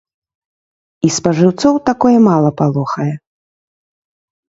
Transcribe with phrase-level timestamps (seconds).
[1.09, 3.11] І спажыўцоў такое мала палохае.